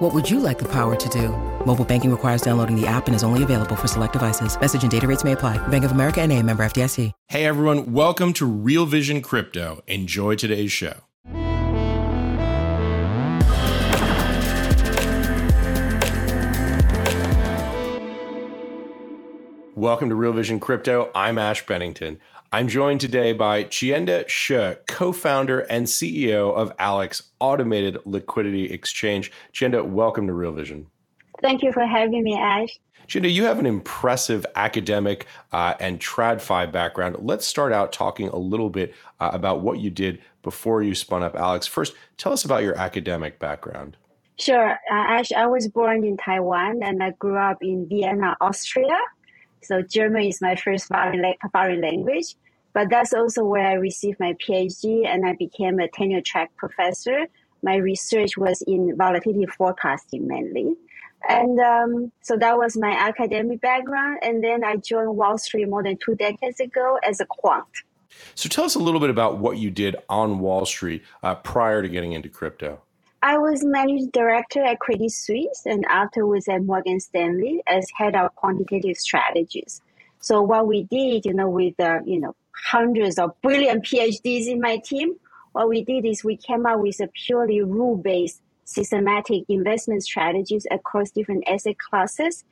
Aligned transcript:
What 0.00 0.14
would 0.14 0.30
you 0.30 0.40
like 0.40 0.58
the 0.58 0.68
power 0.72 0.96
to 0.96 1.08
do? 1.10 1.28
Mobile 1.66 1.84
banking 1.84 2.10
requires 2.10 2.40
downloading 2.40 2.74
the 2.74 2.86
app 2.86 3.06
and 3.06 3.14
is 3.14 3.22
only 3.22 3.42
available 3.42 3.76
for 3.76 3.86
select 3.86 4.14
devices. 4.14 4.58
Message 4.58 4.80
and 4.80 4.90
data 4.90 5.06
rates 5.06 5.24
may 5.24 5.32
apply. 5.32 5.58
Bank 5.68 5.84
of 5.84 5.90
America 5.92 6.22
and 6.22 6.32
a 6.32 6.42
member 6.42 6.62
FDIC. 6.62 7.12
Hey 7.28 7.44
everyone, 7.44 7.92
welcome 7.92 8.32
to 8.32 8.46
Real 8.46 8.86
Vision 8.86 9.20
Crypto. 9.20 9.82
Enjoy 9.86 10.36
today's 10.36 10.72
show. 10.72 11.02
Welcome 19.74 20.08
to 20.08 20.14
Real 20.14 20.32
Vision 20.32 20.60
Crypto. 20.60 21.10
I'm 21.14 21.38
Ash 21.38 21.64
Bennington. 21.66 22.20
I'm 22.52 22.66
joined 22.66 23.00
today 23.00 23.32
by 23.32 23.62
Chiente 23.62 24.28
Hsu, 24.28 24.74
co-founder 24.88 25.60
and 25.60 25.86
CEO 25.86 26.52
of 26.52 26.72
Alex 26.80 27.30
Automated 27.38 27.98
Liquidity 28.04 28.72
Exchange. 28.72 29.30
Chiente, 29.52 29.88
welcome 29.88 30.26
to 30.26 30.32
Real 30.32 30.50
Vision. 30.50 30.88
Thank 31.40 31.62
you 31.62 31.72
for 31.72 31.86
having 31.86 32.24
me, 32.24 32.36
Ash. 32.36 32.76
Chiente, 33.06 33.32
you 33.32 33.44
have 33.44 33.60
an 33.60 33.66
impressive 33.66 34.44
academic 34.56 35.26
uh, 35.52 35.74
and 35.78 36.00
TradFi 36.00 36.72
background. 36.72 37.18
Let's 37.20 37.46
start 37.46 37.72
out 37.72 37.92
talking 37.92 38.26
a 38.26 38.38
little 38.38 38.68
bit 38.68 38.96
uh, 39.20 39.30
about 39.32 39.60
what 39.60 39.78
you 39.78 39.88
did 39.88 40.20
before 40.42 40.82
you 40.82 40.96
spun 40.96 41.22
up 41.22 41.36
Alex. 41.36 41.68
First, 41.68 41.94
tell 42.16 42.32
us 42.32 42.44
about 42.44 42.64
your 42.64 42.76
academic 42.76 43.38
background. 43.38 43.96
Sure. 44.40 44.72
Uh, 44.72 44.94
Ash, 44.94 45.30
I 45.30 45.46
was 45.46 45.68
born 45.68 46.02
in 46.04 46.16
Taiwan 46.16 46.82
and 46.82 47.00
I 47.00 47.12
grew 47.12 47.36
up 47.36 47.58
in 47.60 47.86
Vienna, 47.88 48.36
Austria. 48.40 48.98
So 49.62 49.82
German 49.82 50.24
is 50.24 50.40
my 50.40 50.56
first 50.56 50.88
foreign, 50.88 51.80
language, 51.80 52.34
but 52.72 52.88
that's 52.90 53.12
also 53.12 53.44
where 53.44 53.66
I 53.66 53.74
received 53.74 54.18
my 54.20 54.34
PhD 54.34 55.06
and 55.06 55.26
I 55.26 55.34
became 55.34 55.78
a 55.78 55.88
tenure 55.88 56.22
track 56.22 56.50
professor. 56.56 57.26
My 57.62 57.76
research 57.76 58.36
was 58.36 58.62
in 58.62 58.96
volatility 58.96 59.46
forecasting 59.46 60.26
mainly. 60.26 60.76
And 61.28 61.60
um, 61.60 62.12
so 62.22 62.36
that 62.38 62.56
was 62.56 62.76
my 62.76 62.92
academic 62.92 63.60
background. 63.60 64.20
And 64.22 64.42
then 64.42 64.64
I 64.64 64.76
joined 64.76 65.16
Wall 65.16 65.36
Street 65.36 65.68
more 65.68 65.82
than 65.82 65.98
two 65.98 66.14
decades 66.14 66.60
ago 66.60 66.98
as 67.06 67.20
a 67.20 67.26
quant. 67.26 67.66
So 68.34 68.48
tell 68.48 68.64
us 68.64 68.74
a 68.74 68.78
little 68.78 69.00
bit 69.00 69.10
about 69.10 69.38
what 69.38 69.58
you 69.58 69.70
did 69.70 69.96
on 70.08 70.40
Wall 70.40 70.64
Street 70.64 71.02
uh, 71.22 71.34
prior 71.36 71.82
to 71.82 71.88
getting 71.88 72.12
into 72.12 72.28
crypto. 72.28 72.80
I 73.22 73.36
was 73.36 73.62
managing 73.62 74.08
director 74.10 74.64
at 74.64 74.80
Credit 74.80 75.10
Suisse 75.10 75.66
and 75.66 75.84
afterwards 75.90 76.48
at 76.48 76.62
Morgan 76.62 77.00
Stanley 77.00 77.62
as 77.66 77.86
head 77.94 78.16
of 78.16 78.34
quantitative 78.34 78.96
strategies. 78.96 79.82
So 80.20 80.40
what 80.40 80.66
we 80.66 80.84
did, 80.84 81.26
you 81.26 81.34
know, 81.34 81.50
with 81.50 81.78
uh, 81.78 82.00
you 82.06 82.18
know 82.18 82.34
hundreds 82.52 83.18
of 83.18 83.38
brilliant 83.42 83.84
PhDs 83.84 84.46
in 84.46 84.60
my 84.60 84.78
team, 84.78 85.16
what 85.52 85.68
we 85.68 85.84
did 85.84 86.06
is 86.06 86.24
we 86.24 86.36
came 86.36 86.64
up 86.64 86.80
with 86.80 86.98
a 87.00 87.08
purely 87.08 87.60
rule-based 87.60 88.40
systematic 88.64 89.44
investment 89.48 90.02
strategies 90.02 90.66
across 90.70 91.10
different 91.10 91.44
asset 91.46 91.76
classes, 91.78 92.44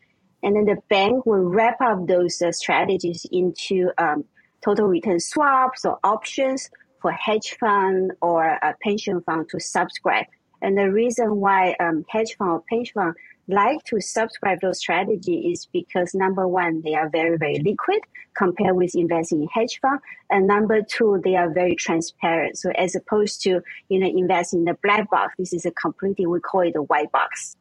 and 0.43 0.55
then 0.55 0.67
the 0.67 0.77
bank 0.91 1.25
will 1.25 1.45
wrap 1.45 1.81
up 1.81 2.07
those 2.07 2.43
uh, 2.43 2.53
strategies 2.53 3.25
into 3.33 3.91
um, 3.97 4.23
total 4.63 4.87
return 4.87 5.19
swaps 5.19 5.87
or 5.87 5.99
options 6.05 6.69
for 7.01 7.11
hedge 7.13 7.57
fund 7.59 8.13
or 8.21 8.45
a 8.45 8.75
pension 8.83 9.23
fund 9.23 9.49
to 9.49 9.59
subscribe 9.59 10.27
and 10.63 10.77
the 10.77 10.91
reason 10.91 11.37
why 11.37 11.75
um, 11.81 12.05
hedge 12.09 12.37
fund 12.37 12.51
or 12.51 12.63
pension 12.69 12.95
fund 12.95 13.15
like 13.49 13.83
to 13.85 14.01
subscribe 14.01 14.61
those 14.61 14.79
strategy 14.79 15.51
is 15.53 15.67
because 15.73 16.15
number 16.15 16.47
one, 16.47 16.83
they 16.83 16.95
are 16.95 17.09
very, 17.09 17.39
very 17.39 17.59
liquid 17.61 18.01
compared 18.37 18.77
with 18.77 18.95
investing 18.95 19.43
in 19.43 19.49
hedge 19.49 19.81
fund. 19.81 20.01
And 20.31 20.47
number 20.47 20.83
two, 20.83 21.21
they 21.25 21.35
are 21.35 21.51
very 21.51 21.75
transparent. 21.75 22.59
So 22.59 22.71
as 22.73 22.95
opposed 22.95 23.41
to, 23.43 23.63
you 23.89 23.99
know, 23.99 24.07
investing 24.07 24.61
in 24.61 24.65
the 24.67 24.77
black 24.83 25.11
box, 25.11 25.35
this 25.39 25.53
is 25.55 25.65
a 25.65 25.71
completely, 25.71 26.27
we 26.27 26.41
call 26.41 26.61
it 26.61 26.77
a 26.77 26.83
white 26.83 27.11
box. 27.11 27.57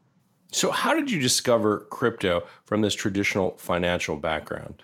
So 0.52 0.72
how 0.72 0.94
did 0.94 1.10
you 1.10 1.22
discover 1.22 1.80
crypto 1.90 2.44
from 2.66 2.82
this 2.82 2.94
traditional 2.94 3.58
financial 3.58 4.18
background? 4.18 4.84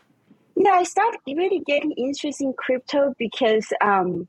Yeah, 0.55 0.71
I 0.71 0.83
started 0.83 1.19
really 1.27 1.63
getting 1.65 1.91
interested 1.93 2.45
in 2.45 2.53
crypto 2.53 3.13
because 3.17 3.67
um, 3.81 4.27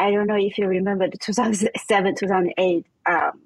I 0.00 0.10
don't 0.10 0.26
know 0.26 0.36
if 0.36 0.56
you 0.56 0.66
remember 0.66 1.08
the 1.10 1.18
2007, 1.18 2.14
2008 2.14 2.86
um, 3.04 3.40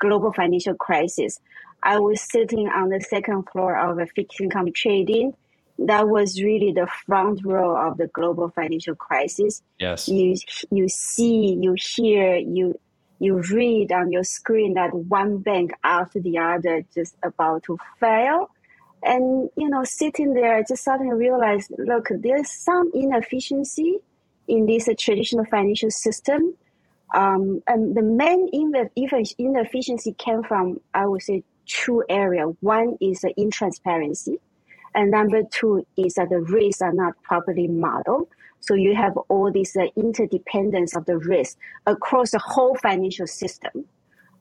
global 0.00 0.32
financial 0.32 0.74
crisis. 0.74 1.38
I 1.84 2.00
was 2.00 2.20
sitting 2.20 2.68
on 2.68 2.88
the 2.88 3.00
second 3.00 3.44
floor 3.52 3.78
of 3.78 4.00
a 4.00 4.06
fixed 4.06 4.40
income 4.40 4.72
trading. 4.72 5.34
That 5.78 6.08
was 6.08 6.42
really 6.42 6.72
the 6.72 6.88
front 7.06 7.44
row 7.44 7.76
of 7.76 7.96
the 7.96 8.08
global 8.08 8.48
financial 8.48 8.96
crisis. 8.96 9.62
Yes. 9.78 10.08
You 10.08 10.34
you 10.72 10.88
see, 10.88 11.58
you 11.60 11.76
hear, 11.78 12.36
you 12.38 12.74
you 13.20 13.40
read 13.52 13.92
on 13.92 14.10
your 14.10 14.24
screen 14.24 14.74
that 14.74 14.92
one 14.92 15.38
bank 15.38 15.70
after 15.84 16.18
the 16.18 16.38
other 16.38 16.84
just 16.92 17.14
about 17.22 17.62
to 17.64 17.78
fail. 18.00 18.50
And 19.04 19.48
you 19.56 19.68
know, 19.68 19.84
sitting 19.84 20.34
there, 20.34 20.56
I 20.56 20.64
just 20.68 20.82
suddenly 20.82 21.14
realized, 21.14 21.70
look, 21.78 22.08
there's 22.10 22.50
some 22.50 22.90
inefficiency 22.94 24.00
in 24.48 24.66
this 24.66 24.88
traditional 24.98 25.44
financial 25.46 25.90
system. 25.90 26.54
Um, 27.14 27.62
and 27.68 27.94
the 27.96 28.02
main 28.02 28.48
inefficiency 29.38 30.14
came 30.18 30.42
from, 30.42 30.80
I 30.94 31.06
would 31.06 31.22
say, 31.22 31.44
two 31.66 32.02
areas. 32.08 32.54
One 32.60 32.96
is 33.00 33.20
the 33.20 33.32
intransparency, 33.38 34.36
and 34.94 35.10
number 35.10 35.42
two 35.50 35.86
is 35.96 36.14
that 36.14 36.30
the 36.30 36.40
risks 36.40 36.82
are 36.82 36.92
not 36.92 37.20
properly 37.22 37.68
modeled. 37.68 38.28
So 38.60 38.74
you 38.74 38.94
have 38.96 39.16
all 39.28 39.52
this 39.52 39.76
uh, 39.76 39.86
interdependence 39.94 40.96
of 40.96 41.04
the 41.04 41.18
risk 41.18 41.58
across 41.86 42.30
the 42.30 42.38
whole 42.38 42.74
financial 42.76 43.26
system. 43.26 43.84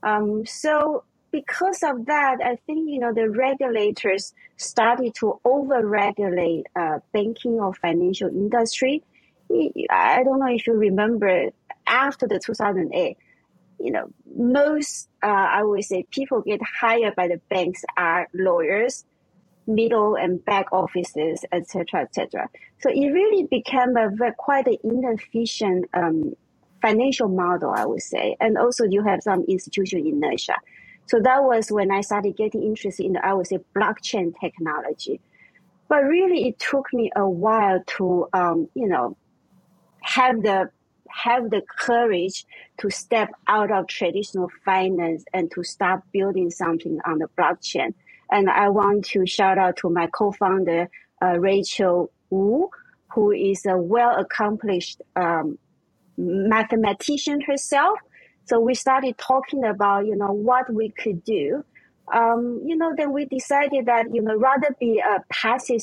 Um, 0.01 0.45
so 0.45 1.03
because 1.31 1.83
of 1.83 2.05
that, 2.05 2.37
I 2.43 2.55
think 2.65 2.89
you 2.89 2.99
know 2.99 3.13
the 3.13 3.29
regulators 3.29 4.33
started 4.57 5.13
to 5.15 5.39
over-regulate 5.43 6.67
uh, 6.75 6.99
banking 7.11 7.59
or 7.59 7.73
financial 7.73 8.29
industry 8.29 9.03
I 9.89 10.23
don't 10.23 10.39
know 10.39 10.47
if 10.49 10.65
you 10.67 10.73
remember 10.73 11.49
after 11.85 12.27
the 12.27 12.39
2008, 12.39 13.17
you 13.79 13.91
know, 13.91 14.09
most, 14.35 15.09
uh, 15.21 15.27
I 15.27 15.63
would 15.63 15.83
say 15.83 16.05
people 16.09 16.41
get 16.41 16.61
hired 16.61 17.15
by 17.15 17.27
the 17.27 17.41
banks 17.49 17.83
are 17.97 18.27
lawyers, 18.33 19.05
middle 19.67 20.15
and 20.15 20.43
back 20.43 20.71
offices, 20.71 21.43
etc., 21.51 22.01
etc. 22.01 22.49
So 22.79 22.89
it 22.89 23.07
really 23.07 23.45
became 23.45 23.95
a 23.97 24.09
very, 24.09 24.33
quite 24.37 24.67
an 24.67 24.77
inefficient 24.83 25.85
um, 25.93 26.35
financial 26.81 27.29
model, 27.29 27.73
I 27.75 27.85
would 27.85 28.01
say. 28.01 28.35
And 28.39 28.57
also 28.57 28.83
you 28.85 29.03
have 29.03 29.23
some 29.23 29.43
institutional 29.47 30.05
inertia. 30.05 30.55
So 31.05 31.19
that 31.21 31.43
was 31.43 31.71
when 31.71 31.91
I 31.91 32.01
started 32.01 32.37
getting 32.37 32.63
interested 32.63 33.05
in, 33.05 33.13
the, 33.13 33.25
I 33.25 33.33
would 33.33 33.47
say, 33.47 33.59
blockchain 33.75 34.33
technology. 34.39 35.19
But 35.89 36.03
really, 36.05 36.47
it 36.47 36.59
took 36.59 36.87
me 36.93 37.11
a 37.15 37.27
while 37.27 37.83
to, 37.97 38.27
um, 38.33 38.69
you 38.73 38.87
know, 38.87 39.17
have 40.03 40.41
the 40.43 40.69
have 41.09 41.49
the 41.51 41.61
courage 41.79 42.45
to 42.79 42.89
step 42.89 43.29
out 43.47 43.71
of 43.71 43.87
traditional 43.87 44.49
finance 44.65 45.23
and 45.33 45.51
to 45.51 45.63
start 45.63 46.01
building 46.11 46.49
something 46.49 46.99
on 47.05 47.19
the 47.19 47.27
blockchain. 47.37 47.93
And 48.31 48.49
I 48.49 48.69
want 48.69 49.05
to 49.05 49.27
shout 49.27 49.59
out 49.59 49.77
to 49.77 49.89
my 49.89 50.07
co-founder, 50.07 50.89
uh, 51.21 51.39
Rachel 51.39 52.11
Wu, 52.31 52.69
who 53.13 53.31
is 53.31 53.65
a 53.67 53.77
well 53.77 54.17
accomplished 54.19 55.01
um, 55.15 55.59
mathematician 56.17 57.41
herself. 57.41 57.99
So 58.45 58.59
we 58.59 58.73
started 58.73 59.17
talking 59.17 59.63
about, 59.63 60.07
you 60.07 60.15
know, 60.15 60.31
what 60.31 60.73
we 60.73 60.89
could 60.89 61.23
do. 61.23 61.63
Um, 62.13 62.61
you 62.65 62.75
know, 62.75 62.93
then 62.97 63.13
we 63.13 63.25
decided 63.25 63.85
that, 63.85 64.13
you 64.13 64.21
know, 64.21 64.35
rather 64.35 64.75
be 64.79 64.99
a 64.99 65.23
passive 65.29 65.81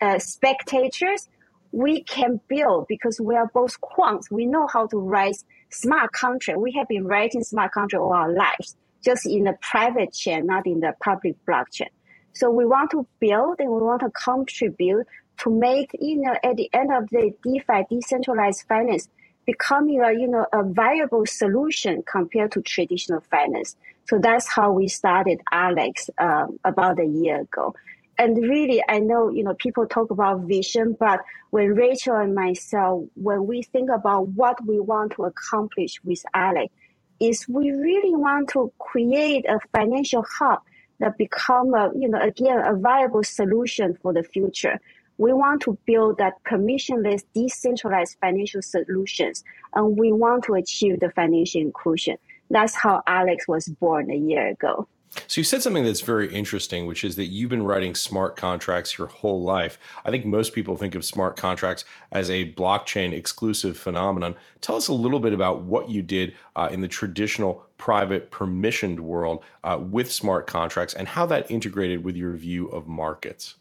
uh, 0.00 0.18
spectators, 0.18 1.28
we 1.72 2.02
can 2.04 2.40
build 2.48 2.86
because 2.88 3.20
we 3.20 3.36
are 3.36 3.50
both 3.52 3.80
quants. 3.80 4.30
We 4.30 4.46
know 4.46 4.66
how 4.66 4.86
to 4.88 4.98
write 4.98 5.36
smart 5.70 6.12
contract. 6.12 6.60
We 6.60 6.72
have 6.72 6.88
been 6.88 7.06
writing 7.06 7.44
smart 7.44 7.72
contract 7.72 8.00
all 8.00 8.12
our 8.12 8.32
lives, 8.32 8.76
just 9.04 9.26
in 9.26 9.44
the 9.44 9.56
private 9.60 10.12
chain, 10.12 10.46
not 10.46 10.66
in 10.66 10.80
the 10.80 10.94
public 11.02 11.36
blockchain. 11.46 11.88
So 12.32 12.50
we 12.50 12.64
want 12.64 12.90
to 12.92 13.06
build 13.20 13.56
and 13.58 13.70
we 13.70 13.80
want 13.80 14.00
to 14.00 14.10
contribute 14.10 15.06
to 15.38 15.50
make, 15.50 15.90
you 15.98 16.20
know, 16.20 16.36
at 16.42 16.56
the 16.56 16.68
end 16.72 16.92
of 16.92 17.08
the 17.10 17.32
DeFi, 17.42 17.84
decentralized 17.90 18.64
finance, 18.68 19.08
becoming 19.46 20.00
a, 20.00 20.12
you 20.12 20.28
know, 20.28 20.46
a 20.52 20.62
viable 20.62 21.26
solution 21.26 22.02
compared 22.10 22.52
to 22.52 22.62
traditional 22.62 23.20
finance. 23.30 23.76
So 24.08 24.18
that's 24.18 24.48
how 24.48 24.72
we 24.72 24.88
started 24.88 25.40
Alex 25.52 26.10
um, 26.18 26.58
about 26.64 26.98
a 26.98 27.04
year 27.04 27.42
ago. 27.42 27.74
And 28.18 28.36
really, 28.36 28.82
I 28.88 28.98
know, 28.98 29.30
you 29.30 29.44
know, 29.44 29.54
people 29.54 29.86
talk 29.86 30.10
about 30.10 30.40
vision, 30.40 30.96
but 30.98 31.20
when 31.50 31.68
Rachel 31.68 32.16
and 32.16 32.34
myself, 32.34 33.04
when 33.14 33.46
we 33.46 33.62
think 33.62 33.90
about 33.90 34.28
what 34.28 34.64
we 34.66 34.80
want 34.80 35.12
to 35.12 35.24
accomplish 35.24 36.02
with 36.02 36.24
Alex, 36.34 36.72
is 37.20 37.46
we 37.48 37.70
really 37.70 38.14
want 38.14 38.48
to 38.50 38.72
create 38.78 39.44
a 39.48 39.58
financial 39.72 40.24
hub 40.38 40.60
that 40.98 41.16
become 41.16 41.74
a, 41.74 41.90
you 41.96 42.08
know, 42.08 42.20
again, 42.20 42.58
a 42.58 42.74
viable 42.74 43.22
solution 43.22 43.96
for 44.02 44.12
the 44.12 44.24
future. 44.24 44.80
We 45.16 45.32
want 45.32 45.62
to 45.62 45.78
build 45.86 46.18
that 46.18 46.34
permissionless, 46.44 47.24
decentralized 47.34 48.16
financial 48.20 48.62
solutions, 48.62 49.44
and 49.74 49.96
we 49.96 50.12
want 50.12 50.44
to 50.44 50.54
achieve 50.54 51.00
the 51.00 51.10
financial 51.10 51.60
inclusion. 51.60 52.16
That's 52.50 52.74
how 52.74 53.02
Alex 53.06 53.46
was 53.46 53.66
born 53.66 54.10
a 54.10 54.16
year 54.16 54.48
ago. 54.48 54.88
So 55.26 55.40
you 55.40 55.44
said 55.44 55.62
something 55.62 55.84
that's 55.84 56.00
very 56.00 56.32
interesting, 56.32 56.86
which 56.86 57.04
is 57.04 57.16
that 57.16 57.26
you've 57.26 57.50
been 57.50 57.62
writing 57.62 57.94
smart 57.94 58.36
contracts 58.36 58.96
your 58.96 59.08
whole 59.08 59.42
life. 59.42 59.78
I 60.04 60.10
think 60.10 60.24
most 60.24 60.52
people 60.52 60.76
think 60.76 60.94
of 60.94 61.04
smart 61.04 61.36
contracts 61.36 61.84
as 62.12 62.30
a 62.30 62.52
blockchain 62.52 63.12
exclusive 63.12 63.76
phenomenon. 63.76 64.36
Tell 64.60 64.76
us 64.76 64.88
a 64.88 64.92
little 64.92 65.20
bit 65.20 65.32
about 65.32 65.62
what 65.62 65.90
you 65.90 66.02
did 66.02 66.34
uh, 66.56 66.68
in 66.70 66.80
the 66.80 66.88
traditional 66.88 67.66
private 67.76 68.30
permissioned 68.30 69.00
world 69.00 69.44
uh, 69.64 69.78
with 69.80 70.10
smart 70.10 70.46
contracts 70.46 70.94
and 70.94 71.08
how 71.08 71.26
that 71.26 71.50
integrated 71.50 72.04
with 72.04 72.16
your 72.16 72.34
view 72.34 72.68
of 72.68 72.86
markets. 72.86 73.56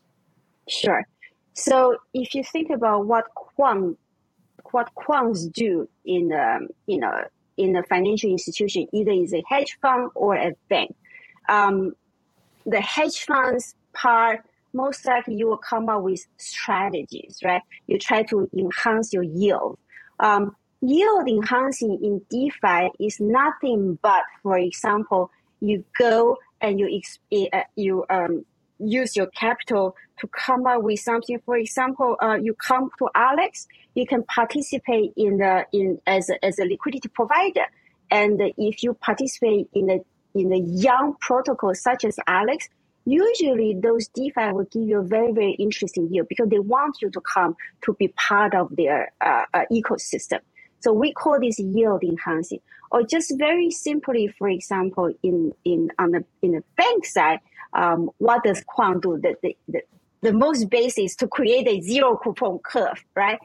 Sure. 0.69 1.03
So 1.53 1.97
if 2.13 2.35
you 2.35 2.43
think 2.43 2.69
about 2.69 3.07
what 3.07 3.25
quant 3.33 3.97
what 4.71 4.93
quants 4.95 5.51
do 5.51 5.87
in 6.05 6.27
the 6.27 6.67
you 6.87 6.99
know 6.99 7.23
in 7.57 7.75
a 7.75 7.83
financial 7.83 8.29
institution, 8.29 8.87
either 8.93 9.11
is 9.11 9.33
a 9.33 9.41
hedge 9.47 9.77
fund 9.81 10.11
or 10.13 10.35
a 10.35 10.53
bank 10.69 10.95
um, 11.47 11.93
the 12.65 12.81
hedge 12.81 13.25
funds 13.25 13.75
part, 13.93 14.41
most 14.73 15.05
likely 15.05 15.35
you 15.35 15.47
will 15.47 15.57
come 15.57 15.89
up 15.89 16.03
with 16.03 16.25
strategies, 16.37 17.39
right? 17.43 17.61
You 17.87 17.97
try 17.97 18.23
to 18.23 18.49
enhance 18.57 19.13
your 19.13 19.23
yield. 19.23 19.79
Um, 20.19 20.55
yield 20.81 21.27
enhancing 21.27 21.99
in 22.03 22.21
DeFi 22.29 22.91
is 22.99 23.19
nothing 23.19 23.97
but, 24.01 24.23
for 24.43 24.57
example, 24.57 25.31
you 25.61 25.83
go 25.97 26.37
and 26.61 26.79
you 26.79 27.01
uh, 27.53 27.61
you 27.75 28.05
um, 28.09 28.45
use 28.79 29.15
your 29.15 29.27
capital 29.27 29.95
to 30.19 30.27
come 30.27 30.67
up 30.67 30.81
with 30.83 30.99
something. 30.99 31.39
For 31.45 31.57
example, 31.57 32.15
uh, 32.21 32.35
you 32.35 32.53
come 32.55 32.89
to 32.99 33.09
Alex, 33.15 33.67
you 33.95 34.05
can 34.05 34.23
participate 34.23 35.13
in 35.15 35.37
the 35.37 35.65
in 35.71 35.99
as 36.05 36.29
a, 36.29 36.43
as 36.45 36.59
a 36.59 36.65
liquidity 36.65 37.09
provider, 37.09 37.65
and 38.11 38.41
if 38.57 38.83
you 38.83 38.93
participate 38.93 39.69
in 39.73 39.87
the 39.87 40.03
in 40.37 40.49
the 40.49 40.59
young 40.59 41.15
protocols 41.21 41.81
such 41.81 42.05
as 42.05 42.17
Alex, 42.27 42.69
usually 43.05 43.77
those 43.81 44.07
DeFi 44.09 44.51
will 44.51 44.65
give 44.65 44.83
you 44.83 44.99
a 44.99 45.03
very, 45.03 45.31
very 45.31 45.53
interesting 45.53 46.07
yield 46.11 46.27
because 46.27 46.49
they 46.49 46.59
want 46.59 46.97
you 47.01 47.09
to 47.09 47.21
come 47.21 47.55
to 47.83 47.93
be 47.93 48.09
part 48.09 48.53
of 48.53 48.75
their 48.75 49.11
uh, 49.21 49.43
uh, 49.53 49.63
ecosystem. 49.71 50.39
So 50.79 50.93
we 50.93 51.13
call 51.13 51.39
this 51.39 51.59
yield 51.59 52.03
enhancing. 52.03 52.59
Or 52.91 53.03
just 53.03 53.33
very 53.37 53.71
simply, 53.71 54.27
for 54.27 54.47
example, 54.47 55.13
in, 55.23 55.53
in 55.65 55.91
on 55.99 56.11
the 56.11 56.23
in 56.41 56.51
the 56.53 56.63
bank 56.77 57.05
side, 57.05 57.39
um, 57.73 58.09
what 58.19 58.43
does 58.43 58.63
Quant 58.65 59.01
do? 59.01 59.19
The, 59.21 59.35
the, 59.43 59.57
the, 59.67 59.81
the 60.21 60.33
most 60.33 60.69
basic 60.69 61.05
is 61.05 61.15
to 61.17 61.27
create 61.27 61.67
a 61.67 61.81
zero 61.81 62.17
coupon 62.17 62.59
curve, 62.59 63.03
right? 63.15 63.39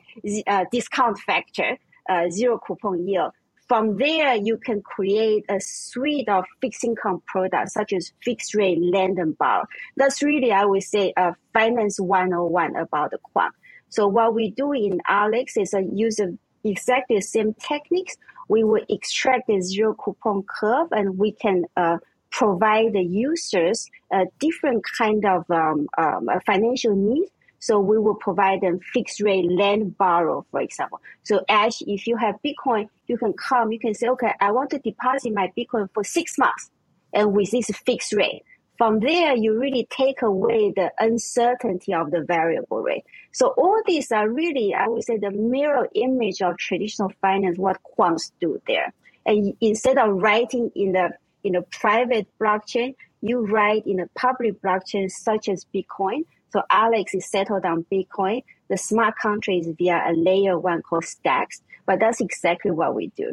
Uh, 0.47 0.65
discount 0.71 1.19
factor, 1.19 1.77
uh, 2.09 2.31
zero 2.31 2.59
coupon 2.65 3.07
yield. 3.07 3.33
From 3.73 3.97
there, 3.97 4.35
you 4.35 4.59
can 4.59 4.83
create 4.83 5.47
a 5.49 5.59
suite 5.59 6.29
of 6.29 6.45
fixed 6.61 6.85
income 6.85 7.23
products 7.27 7.73
such 7.73 7.95
as 7.95 8.13
fixed 8.23 8.55
rate, 8.55 8.79
lend 8.79 9.19
and 9.19 9.35
borrow. 9.39 9.65
That's 9.97 10.23
really, 10.23 10.53
I 10.53 10.67
would 10.67 10.83
say, 10.83 11.15
a 11.17 11.35
finance 11.55 11.99
101 11.99 12.77
about 12.77 13.13
the 13.13 13.19
quant. 13.33 13.55
So 13.89 14.07
what 14.09 14.35
we 14.35 14.51
do 14.51 14.73
in 14.73 15.01
Alex 15.09 15.57
is 15.57 15.73
a 15.73 15.85
use 15.85 16.19
of 16.19 16.37
exactly 16.63 17.17
the 17.17 17.23
same 17.23 17.55
techniques. 17.55 18.15
We 18.47 18.63
will 18.63 18.85
extract 18.91 19.47
the 19.47 19.63
zero 19.63 19.95
coupon 19.95 20.43
curve 20.43 20.89
and 20.93 21.17
we 21.17 21.33
can 21.33 21.65
uh, 21.75 21.97
provide 22.31 22.93
the 22.93 23.03
users 23.03 23.89
a 24.13 24.27
different 24.39 24.85
kind 24.99 25.25
of 25.25 25.51
um, 25.51 25.89
um, 25.97 26.29
financial 26.45 26.95
needs 26.95 27.31
so 27.63 27.79
we 27.79 27.97
will 27.97 28.17
provide 28.17 28.61
them 28.61 28.81
fixed 28.93 29.21
rate 29.21 29.49
lend 29.49 29.97
borrow, 29.97 30.45
for 30.51 30.61
example. 30.61 31.01
So 31.23 31.45
Ash, 31.49 31.81
if 31.83 32.09
you 32.09 32.17
have 32.17 32.35
Bitcoin, 32.45 32.89
you 33.07 33.17
can 33.17 33.35
come, 33.35 33.71
you 33.71 33.79
can 33.79 33.95
say, 33.95 34.09
okay, 34.09 34.33
I 34.41 34.51
want 34.51 34.71
to 34.71 34.81
deposit 34.81 35.33
my 35.33 35.49
Bitcoin 35.57 35.89
for 35.95 36.03
six 36.03 36.37
months 36.39 36.73
and 37.13 37.33
with 37.33 37.53
this 37.53 37.71
fixed 37.87 38.15
rate. 38.15 38.43
From 38.79 38.99
there, 38.99 39.37
you 39.37 39.57
really 39.57 39.87
take 39.97 40.23
away 40.23 40.73
the 40.75 40.91
uncertainty 40.99 41.95
of 41.95 42.11
the 42.11 42.23
variable 42.23 42.83
rate. 42.83 43.05
So 43.31 43.55
all 43.57 43.81
these 43.87 44.11
are 44.11 44.29
really, 44.29 44.75
I 44.75 44.89
would 44.89 45.05
say, 45.05 45.19
the 45.19 45.31
mirror 45.31 45.89
image 45.95 46.43
of 46.43 46.59
traditional 46.59 47.13
finance, 47.21 47.59
what 47.59 47.79
quants 47.97 48.33
do 48.41 48.61
there. 48.67 48.93
And 49.25 49.55
instead 49.61 49.99
of 49.99 50.17
writing 50.17 50.73
in 50.75 50.95
the 50.95 51.11
in 51.45 51.55
a 51.55 51.63
private 51.63 52.27
blockchain, 52.41 52.97
you 53.21 53.47
write 53.47 53.87
in 53.87 54.01
a 54.01 54.09
public 54.17 54.61
blockchain 54.63 55.09
such 55.09 55.49
as 55.49 55.65
Bitcoin 55.73 56.25
so 56.53 56.63
Alex 56.71 57.15
is 57.15 57.27
settled 57.27 57.65
on 57.65 57.87
Bitcoin. 57.91 58.43
The 58.69 58.77
smart 58.77 59.17
contract 59.17 59.67
is 59.67 59.75
via 59.77 60.05
a 60.07 60.13
layer 60.13 60.59
one 60.59 60.83
called 60.83 61.05
Stacks, 61.05 61.63
but 61.87 61.99
that's 61.99 62.21
exactly 62.21 62.71
what 62.71 62.95
we 62.95 63.09
do. 63.17 63.33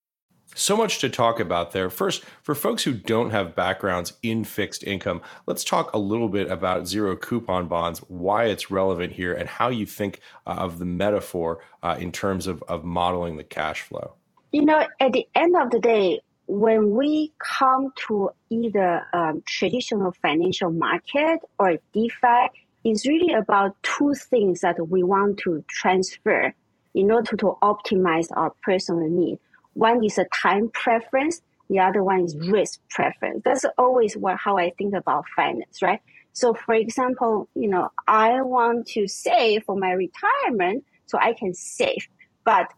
So 0.53 0.75
much 0.75 0.99
to 0.99 1.09
talk 1.09 1.39
about 1.39 1.71
there. 1.71 1.89
First, 1.89 2.25
for 2.43 2.53
folks 2.55 2.83
who 2.83 2.93
don't 2.93 3.31
have 3.31 3.55
backgrounds 3.55 4.13
in 4.21 4.43
fixed 4.43 4.83
income, 4.83 5.21
let's 5.45 5.63
talk 5.63 5.93
a 5.93 5.97
little 5.97 6.27
bit 6.27 6.51
about 6.51 6.87
zero 6.87 7.15
coupon 7.15 7.67
bonds, 7.67 7.99
why 8.09 8.45
it's 8.45 8.69
relevant 8.69 9.13
here, 9.13 9.33
and 9.33 9.47
how 9.47 9.69
you 9.69 9.85
think 9.85 10.19
uh, 10.45 10.55
of 10.57 10.77
the 10.77 10.85
metaphor 10.85 11.63
uh, 11.83 11.95
in 11.97 12.11
terms 12.11 12.47
of, 12.47 12.61
of 12.67 12.83
modeling 12.83 13.37
the 13.37 13.43
cash 13.43 13.81
flow. 13.81 14.15
You 14.51 14.65
know, 14.65 14.85
at 14.99 15.13
the 15.13 15.25
end 15.35 15.55
of 15.55 15.71
the 15.71 15.79
day, 15.79 16.19
when 16.47 16.91
we 16.91 17.31
come 17.39 17.93
to 18.07 18.31
either 18.49 19.07
um, 19.13 19.41
traditional 19.47 20.11
financial 20.21 20.69
market 20.69 21.39
or 21.57 21.77
DeFi, 21.93 22.49
it's 22.83 23.07
really 23.07 23.33
about 23.33 23.81
two 23.83 24.13
things 24.15 24.59
that 24.59 24.75
we 24.89 25.01
want 25.01 25.37
to 25.39 25.63
transfer 25.69 26.53
in 26.93 27.09
order 27.09 27.37
to 27.37 27.57
optimize 27.61 28.27
our 28.35 28.51
personal 28.63 29.07
need. 29.07 29.39
One 29.73 30.03
is 30.03 30.17
a 30.17 30.25
time 30.25 30.69
preference. 30.69 31.41
The 31.69 31.79
other 31.79 32.03
one 32.03 32.21
is 32.25 32.35
risk 32.35 32.81
preference. 32.89 33.41
That's 33.45 33.65
always 33.77 34.15
what, 34.15 34.37
how 34.37 34.57
I 34.57 34.71
think 34.77 34.93
about 34.93 35.25
finance, 35.35 35.81
right? 35.81 36.01
So 36.33 36.53
for 36.53 36.75
example, 36.75 37.47
you 37.55 37.69
know, 37.69 37.89
I 38.07 38.41
want 38.41 38.87
to 38.87 39.07
save 39.07 39.63
for 39.63 39.75
my 39.77 39.91
retirement 39.91 40.85
so 41.05 41.17
I 41.19 41.33
can 41.33 41.53
save, 41.53 42.07
but 42.45 42.71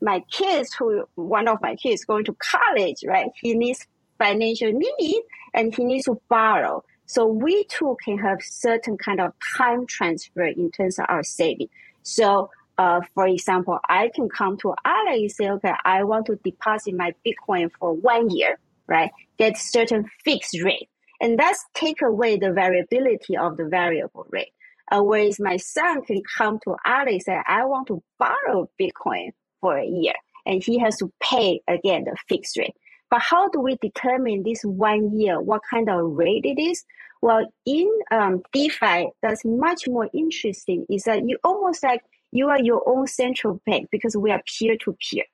my 0.00 0.20
kids 0.30 0.74
who, 0.74 1.04
one 1.14 1.48
of 1.48 1.60
my 1.62 1.76
kids 1.76 2.04
going 2.04 2.24
to 2.24 2.36
college, 2.38 2.98
right? 3.06 3.30
He 3.40 3.54
needs 3.54 3.86
financial 4.18 4.72
need 4.72 5.22
and 5.54 5.74
he 5.74 5.84
needs 5.84 6.04
to 6.04 6.20
borrow. 6.28 6.84
So 7.06 7.26
we 7.26 7.64
too 7.64 7.96
can 8.04 8.18
have 8.18 8.38
certain 8.42 8.96
kind 8.96 9.20
of 9.20 9.32
time 9.56 9.86
transfer 9.86 10.44
in 10.44 10.70
terms 10.70 10.98
of 10.98 11.06
our 11.08 11.22
saving. 11.22 11.68
So 12.02 12.50
uh, 12.78 13.00
for 13.14 13.26
example, 13.26 13.78
I 13.88 14.10
can 14.14 14.28
come 14.28 14.56
to 14.58 14.74
Alex 14.84 15.18
and 15.20 15.32
say, 15.32 15.50
okay, 15.50 15.74
I 15.84 16.04
want 16.04 16.26
to 16.26 16.36
deposit 16.42 16.94
my 16.94 17.14
Bitcoin 17.24 17.70
for 17.78 17.92
one 17.94 18.30
year, 18.30 18.58
right? 18.88 19.10
Get 19.38 19.56
certain 19.56 20.10
fixed 20.24 20.60
rate. 20.62 20.88
And 21.20 21.38
that's 21.38 21.64
take 21.74 22.02
away 22.02 22.36
the 22.36 22.52
variability 22.52 23.36
of 23.36 23.56
the 23.56 23.66
variable 23.66 24.26
rate. 24.30 24.52
Uh, 24.90 25.02
whereas 25.02 25.40
my 25.40 25.56
son 25.56 26.02
can 26.02 26.22
come 26.36 26.58
to 26.64 26.76
Alex 26.84 27.12
and 27.12 27.22
say, 27.22 27.40
I 27.46 27.64
want 27.64 27.86
to 27.88 28.02
borrow 28.18 28.68
Bitcoin 28.80 29.30
for 29.60 29.78
a 29.78 29.86
year. 29.86 30.14
And 30.44 30.62
he 30.62 30.78
has 30.80 30.98
to 30.98 31.10
pay 31.22 31.60
again 31.68 32.04
the 32.04 32.16
fixed 32.28 32.58
rate. 32.58 32.74
But 33.10 33.22
how 33.22 33.48
do 33.48 33.60
we 33.60 33.76
determine 33.76 34.42
this 34.42 34.62
one 34.62 35.18
year, 35.18 35.40
what 35.40 35.62
kind 35.70 35.88
of 35.88 36.02
rate 36.02 36.44
it 36.44 36.60
is? 36.60 36.84
Well, 37.22 37.46
in 37.64 37.90
um, 38.10 38.42
DeFi, 38.52 39.08
that's 39.22 39.44
much 39.44 39.88
more 39.88 40.10
interesting 40.12 40.84
is 40.90 41.04
that 41.04 41.26
you 41.26 41.38
almost 41.42 41.82
like 41.82 42.02
you 42.34 42.48
are 42.50 42.60
your 42.60 42.82
own 42.86 43.06
central 43.06 43.60
bank 43.64 43.88
because 43.90 44.16
we 44.16 44.30
are 44.30 44.42
peer 44.58 44.76
to 44.84 44.96
peer, 45.00 45.24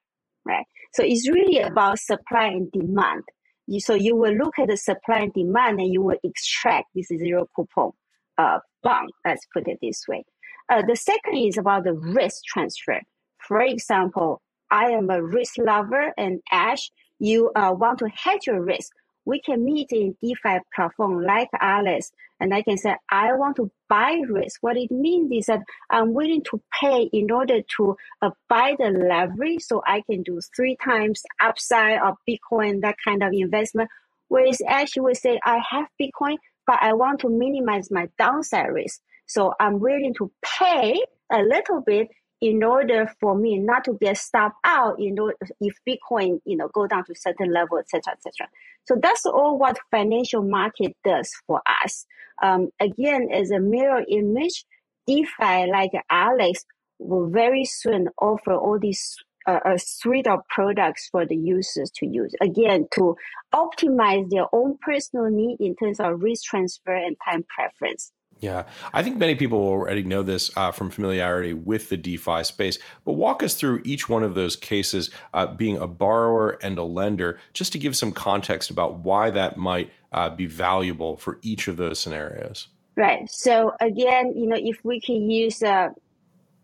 right? 0.45 0.66
So 0.92 1.02
it's 1.02 1.28
really 1.28 1.59
about 1.59 1.99
supply 1.99 2.49
and 2.49 2.71
demand. 2.71 3.25
You, 3.66 3.80
so 3.80 3.95
you 3.95 4.14
will 4.14 4.35
look 4.35 4.59
at 4.59 4.69
the 4.69 4.76
supply 4.76 5.21
and 5.21 5.33
demand 5.33 5.80
and 5.80 5.90
you 5.90 6.02
will 6.02 6.19
extract 6.23 6.88
this 6.95 7.09
zero 7.09 7.49
coupon 7.57 7.92
uh, 8.37 8.59
bond. 8.83 9.11
Let's 9.25 9.47
put 9.52 9.66
it 9.66 9.78
this 9.80 10.04
way. 10.07 10.25
Uh, 10.71 10.83
the 10.87 10.95
second 10.95 11.37
is 11.37 11.57
about 11.57 11.85
the 11.85 11.95
risk 11.95 12.45
transfer. 12.45 13.00
For 13.38 13.62
example, 13.62 14.42
I 14.71 14.90
am 14.90 15.09
a 15.11 15.23
risk 15.23 15.54
lover, 15.59 16.12
and 16.16 16.40
Ash, 16.52 16.90
you 17.19 17.50
uh, 17.57 17.75
want 17.76 17.99
to 18.00 18.09
hedge 18.09 18.47
your 18.47 18.62
risk. 18.62 18.92
We 19.25 19.41
can 19.41 19.65
meet 19.65 19.93
in 19.93 20.17
DeFi 20.23 20.59
platform 20.75 21.23
like 21.23 21.49
Alex, 21.61 22.11
and 22.41 22.55
I 22.55 22.62
can 22.62 22.79
say, 22.79 22.97
I 23.11 23.35
want 23.35 23.57
to 23.57 23.71
buy 23.89 24.23
risk. 24.29 24.62
What 24.62 24.77
it 24.77 24.91
means 24.91 25.31
is 25.33 25.47
that 25.47 25.61
I'm 25.91 26.15
willing 26.15 26.43
to 26.50 26.61
pay 26.81 27.11
in 27.12 27.31
order 27.31 27.61
to 27.77 27.97
uh, 28.23 28.31
buy 28.49 28.77
the 28.79 28.91
leverage 28.91 29.62
so 29.62 29.83
I 29.87 30.03
can 30.11 30.23
do 30.23 30.41
three 30.57 30.77
times 30.83 31.23
upside 31.43 32.00
of 32.00 32.17
Bitcoin, 32.29 32.81
that 32.81 32.97
kind 33.05 33.23
of 33.23 33.33
investment. 33.33 33.91
Whereas 34.29 34.62
Ash 34.67 34.97
would 34.97 35.17
say, 35.17 35.39
I 35.45 35.61
have 35.71 35.87
Bitcoin, 36.00 36.37
but 36.67 36.79
I 36.81 36.95
want 36.95 37.21
to 37.21 37.29
minimize 37.29 37.91
my 37.91 38.09
downside 38.19 38.73
risk. 38.73 39.00
So 39.27 39.53
I'm 39.61 39.81
willing 39.81 40.15
to 40.19 40.31
pay 40.43 41.00
a 41.31 41.43
little 41.43 41.83
bit 41.83 42.09
in 42.40 42.62
order 42.62 43.06
for 43.20 43.37
me 43.37 43.59
not 43.59 43.85
to 43.85 43.99
get 44.00 44.16
stopped 44.16 44.56
out, 44.64 44.99
you 44.99 45.12
know, 45.12 45.32
if 45.61 45.76
Bitcoin, 45.87 46.40
you 46.44 46.56
know, 46.56 46.68
go 46.68 46.87
down 46.87 47.04
to 47.04 47.14
certain 47.14 47.52
level, 47.52 47.78
etc., 47.78 48.14
etc. 48.14 48.49
So 48.87 48.97
that's 49.00 49.26
all 49.26 49.59
what 49.59 49.78
financial 49.90 50.42
market 50.42 50.97
does 51.04 51.30
for 51.47 51.61
us. 51.85 52.06
Um, 52.42 52.70
again, 52.80 53.28
as 53.32 53.50
a 53.50 53.61
mirror 53.61 54.02
image, 54.09 54.64
DeFi 55.06 55.70
like 55.70 55.90
Alex 56.11 56.64
will 56.99 57.28
very 57.28 57.64
soon 57.64 58.09
offer 58.20 58.54
all 58.54 58.78
these 58.78 59.16
uh, 59.47 59.61
a 59.64 59.78
suite 59.78 60.26
of 60.26 60.40
products 60.49 61.09
for 61.11 61.26
the 61.26 61.37
users 61.37 61.90
to 61.97 62.06
use. 62.06 62.35
Again, 62.40 62.87
to 62.92 63.16
optimize 63.54 64.28
their 64.30 64.47
own 64.52 64.78
personal 64.80 65.30
need 65.30 65.56
in 65.61 65.75
terms 65.76 65.99
of 66.00 66.23
risk 66.23 66.44
transfer 66.44 66.94
and 66.94 67.16
time 67.25 67.44
preference. 67.49 68.12
Yeah, 68.40 68.64
I 68.94 69.02
think 69.02 69.18
many 69.18 69.35
people 69.35 69.59
already 69.59 70.02
know 70.02 70.23
this 70.23 70.50
uh, 70.56 70.73
from 70.73 70.88
familiarity 70.88 71.52
with 71.52 71.90
the 71.90 71.99
DeFi 71.99 72.42
space, 72.44 72.78
but 73.04 73.12
walk 73.12 73.42
us 73.42 73.54
through 73.54 73.82
each 73.85 74.09
one 74.09 74.23
of 74.23 74.35
those 74.35 74.56
cases, 74.56 75.11
uh, 75.35 75.47
being 75.47 75.76
a 75.76 75.87
borrower 75.87 76.59
and 76.62 76.78
a 76.78 76.82
lender, 76.82 77.38
just 77.52 77.73
to 77.73 77.78
give 77.78 77.94
some 77.94 78.12
context 78.12 78.70
about 78.70 79.00
why 79.00 79.28
that 79.30 79.59
might 79.59 79.90
uh, 80.12 80.30
be 80.30 80.47
valuable 80.47 81.18
for 81.18 81.38
each 81.42 81.68
of 81.68 81.76
those 81.76 82.00
scenarios. 82.00 82.68
Right. 82.97 83.30
So 83.30 83.75
again, 83.78 84.32
you 84.35 84.47
know, 84.47 84.59
if 84.59 84.82
we 84.85 85.00
can 85.00 85.30
use 85.30 85.62
a, 85.62 85.90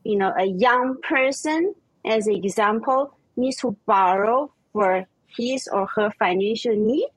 you 0.02 0.16
know, 0.16 0.32
a 0.38 0.46
young 0.46 0.96
person 1.02 1.74
as 2.06 2.26
an 2.26 2.36
example, 2.36 3.18
needs 3.36 3.58
to 3.58 3.76
borrow 3.84 4.50
for 4.72 5.06
his 5.26 5.68
or 5.68 5.86
her 5.88 6.10
financial 6.18 6.74
need, 6.74 7.08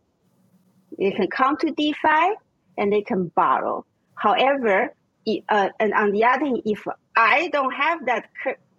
they 0.97 1.11
can 1.11 1.27
come 1.27 1.55
to 1.57 1.71
DeFi 1.71 2.35
and 2.77 2.91
they 2.91 3.01
can 3.01 3.27
borrow 3.29 3.85
However, 4.19 4.93
uh, 5.47 5.69
and 5.79 5.93
on 5.93 6.11
the 6.11 6.25
other 6.25 6.45
hand, 6.45 6.61
if 6.65 6.85
I 7.15 7.49
don't 7.49 7.73
have 7.73 8.05
that 8.05 8.29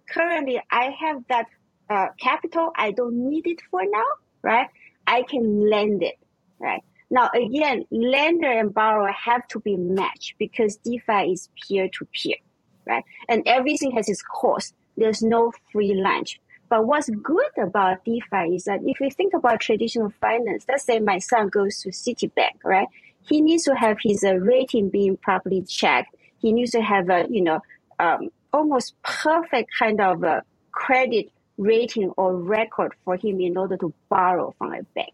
currently, 0.07 0.61
I 0.69 0.95
have 0.99 1.23
that 1.29 1.47
uh, 1.89 2.07
capital, 2.19 2.71
I 2.75 2.91
don't 2.91 3.29
need 3.29 3.47
it 3.47 3.59
for 3.69 3.81
now, 3.83 4.05
right? 4.43 4.67
I 5.07 5.23
can 5.23 5.69
lend 5.69 6.03
it, 6.03 6.19
right? 6.59 6.83
Now 7.09 7.29
again, 7.33 7.85
lender 7.91 8.51
and 8.51 8.73
borrower 8.73 9.11
have 9.11 9.47
to 9.49 9.59
be 9.59 9.75
matched 9.75 10.35
because 10.37 10.77
DeFi 10.77 11.33
is 11.33 11.49
peer 11.61 11.89
to 11.89 12.05
peer, 12.13 12.37
right? 12.85 13.03
And 13.27 13.41
everything 13.47 13.91
has 13.91 14.07
its 14.07 14.21
cost. 14.21 14.75
There's 14.95 15.23
no 15.23 15.51
free 15.71 15.93
lunch. 15.95 16.39
But 16.69 16.85
what's 16.85 17.09
good 17.09 17.51
about 17.57 18.05
DeFi 18.05 18.55
is 18.55 18.63
that 18.65 18.79
if 18.85 18.99
we 19.01 19.09
think 19.09 19.33
about 19.33 19.59
traditional 19.59 20.09
finance, 20.21 20.65
let's 20.69 20.85
say 20.85 20.99
my 20.99 21.19
son 21.19 21.49
goes 21.49 21.81
to 21.81 21.89
Citibank, 21.89 22.63
right? 22.63 22.87
He 23.27 23.41
needs 23.41 23.63
to 23.63 23.75
have 23.75 23.97
his 24.01 24.23
uh, 24.23 24.35
rating 24.35 24.89
being 24.89 25.17
properly 25.17 25.63
checked. 25.63 26.15
He 26.39 26.51
needs 26.53 26.71
to 26.71 26.81
have 26.81 27.09
a, 27.09 27.25
you 27.29 27.41
know, 27.41 27.61
um, 27.99 28.29
almost 28.53 29.01
perfect 29.03 29.71
kind 29.77 30.01
of 30.01 30.23
a 30.23 30.43
credit 30.71 31.31
rating 31.57 32.09
or 32.17 32.35
record 32.35 32.93
for 33.05 33.15
him 33.15 33.39
in 33.39 33.57
order 33.57 33.77
to 33.77 33.93
borrow 34.09 34.53
from 34.57 34.73
a 34.73 34.83
bank. 34.95 35.13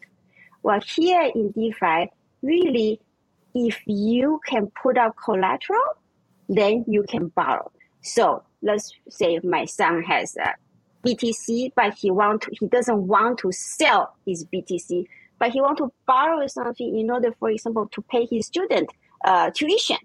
Well, 0.63 0.79
here 0.81 1.29
in 1.33 1.51
DeFi, 1.51 2.09
really, 2.41 2.99
if 3.53 3.81
you 3.85 4.39
can 4.47 4.71
put 4.81 4.97
up 4.97 5.15
collateral, 5.23 5.97
then 6.49 6.85
you 6.87 7.03
can 7.07 7.27
borrow. 7.27 7.71
So 8.01 8.43
let's 8.61 8.93
say 9.09 9.39
my 9.43 9.65
son 9.65 10.03
has 10.03 10.35
a 10.37 10.53
BTC, 11.05 11.73
but 11.75 11.93
he 11.93 12.11
want 12.11 12.43
to, 12.43 12.51
he 12.59 12.67
doesn't 12.67 13.07
want 13.07 13.39
to 13.39 13.51
sell 13.51 14.15
his 14.25 14.45
BTC 14.45 15.05
but 15.39 15.51
he 15.51 15.61
want 15.61 15.77
to 15.79 15.91
borrow 16.05 16.45
something 16.47 16.97
in 16.97 17.09
order, 17.11 17.33
for 17.39 17.49
example, 17.49 17.87
to 17.93 18.01
pay 18.03 18.25
his 18.25 18.47
student 18.47 18.89
uh, 19.25 19.49
tuition. 19.51 19.97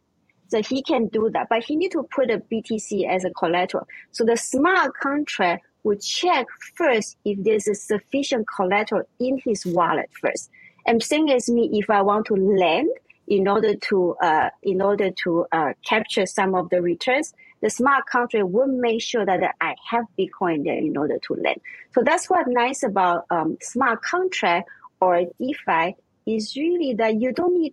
So 0.49 0.62
he 0.62 0.83
can 0.83 1.07
do 1.07 1.31
that, 1.33 1.49
but 1.49 1.65
he 1.65 1.77
need 1.77 1.93
to 1.93 2.07
put 2.15 2.31
a 2.31 2.39
BTC 2.39 3.09
as 3.09 3.25
a 3.25 3.31
collateral. 3.31 3.87
So 4.11 4.25
the 4.25 4.37
smart 4.37 4.93
contract 5.01 5.65
would 5.85 6.03
check 6.03 6.47
first 6.75 7.17
if 7.25 7.43
there's 7.43 7.67
a 7.67 7.75
sufficient 7.75 8.47
collateral 8.55 9.03
in 9.19 9.41
his 9.45 9.65
wallet 9.65 10.11
first. 10.21 10.51
And 10.87 11.03
same 11.03 11.29
as 11.29 11.49
me, 11.49 11.71
if 11.73 11.89
I 11.89 12.03
want 12.03 12.27
to 12.27 12.35
lend 12.35 12.91
in 13.29 13.49
order 13.49 13.75
to 13.75 14.15
uh, 14.21 14.51
in 14.62 14.83
order 14.83 15.11
to 15.25 15.47
uh, 15.53 15.73
capture 15.87 16.27
some 16.27 16.55
of 16.55 16.69
the 16.71 16.83
returns, 16.83 17.33
the 17.62 17.71
smart 17.71 18.07
contract 18.07 18.49
will 18.49 18.67
make 18.67 19.01
sure 19.01 19.25
that 19.25 19.55
I 19.61 19.75
have 19.89 20.05
Bitcoin 20.19 20.65
there 20.65 20.77
in 20.77 20.97
order 20.97 21.19
to 21.19 21.35
lend. 21.35 21.61
So 21.95 22.03
that's 22.05 22.29
what 22.29 22.47
nice 22.49 22.83
about 22.83 23.25
um, 23.31 23.57
smart 23.62 24.03
contract 24.03 24.69
or 25.03 25.25
DeFi 25.41 25.97
is 26.27 26.55
really 26.57 26.95
that 26.95 27.21
you 27.21 27.33
don't 27.33 27.59
need 27.61 27.73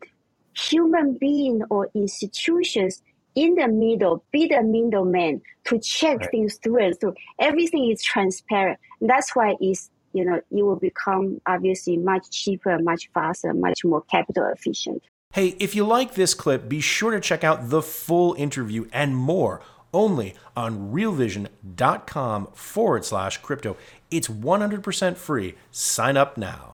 human 0.57 1.13
being 1.13 1.61
or 1.69 1.87
institutions 1.93 3.03
in 3.35 3.53
the 3.53 3.67
middle, 3.67 4.23
be 4.31 4.47
the 4.47 4.63
middleman 4.63 5.39
to 5.65 5.79
check 5.79 6.19
right. 6.19 6.31
things 6.31 6.59
through 6.63 6.83
and 6.83 6.99
through. 6.99 7.13
Everything 7.39 7.91
is 7.91 8.01
transparent. 8.01 8.79
And 8.99 9.09
that's 9.09 9.35
why 9.35 9.55
it's, 9.61 9.91
you 10.13 10.25
know, 10.25 10.41
it 10.49 10.63
will 10.63 10.75
become 10.75 11.39
obviously 11.45 11.97
much 11.97 12.31
cheaper, 12.31 12.79
much 12.79 13.11
faster, 13.13 13.53
much 13.53 13.85
more 13.85 14.01
capital 14.01 14.51
efficient. 14.51 15.03
Hey, 15.31 15.55
if 15.59 15.75
you 15.75 15.85
like 15.85 16.15
this 16.15 16.33
clip, 16.33 16.67
be 16.67 16.81
sure 16.81 17.11
to 17.11 17.19
check 17.19 17.43
out 17.43 17.69
the 17.69 17.83
full 17.83 18.33
interview 18.33 18.87
and 18.91 19.15
more 19.15 19.61
only 19.93 20.33
on 20.57 20.91
realvision.com 20.91 22.47
forward 22.53 23.05
slash 23.05 23.37
crypto. 23.37 23.77
It's 24.09 24.27
100% 24.27 25.17
free. 25.17 25.55
Sign 25.71 26.17
up 26.17 26.35
now. 26.35 26.73